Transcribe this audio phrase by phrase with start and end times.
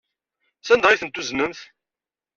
[0.67, 1.59] Sanda ay ten-tuznemt?